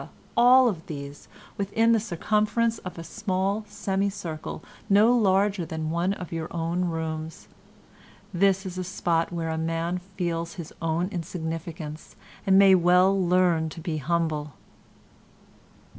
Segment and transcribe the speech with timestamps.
[0.35, 1.27] all these
[1.59, 6.85] within the circumference of a small semi circle no larger than one of your own
[6.85, 7.47] rooms.
[8.33, 12.15] This is a spot where a man feels his own insignificance
[12.47, 14.53] and may well learn to be humble."